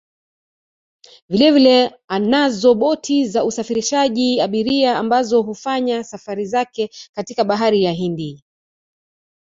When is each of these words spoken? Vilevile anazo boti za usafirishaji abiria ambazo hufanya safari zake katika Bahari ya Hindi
Vilevile 1.29 1.99
anazo 2.07 2.73
boti 2.75 3.27
za 3.27 3.43
usafirishaji 3.45 4.41
abiria 4.41 4.97
ambazo 4.97 5.41
hufanya 5.41 6.03
safari 6.03 6.45
zake 6.45 6.89
katika 7.13 7.43
Bahari 7.43 7.83
ya 7.83 7.91
Hindi 7.91 8.43